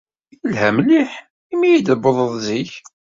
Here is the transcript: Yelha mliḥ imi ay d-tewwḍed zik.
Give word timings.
Yelha 0.43 0.69
mliḥ 0.75 1.11
imi 1.51 1.65
ay 1.67 1.79
d-tewwḍed 1.81 2.33
zik. 2.45 2.73